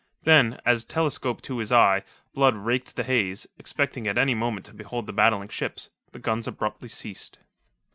[0.23, 2.03] Then, as, telescope to his eye,
[2.33, 6.47] Blood raked the haze, expecting at any moment to behold the battling ships, the guns
[6.47, 7.37] abruptly ceased.